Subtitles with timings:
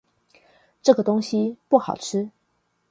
[0.81, 2.31] 這個東西不好吃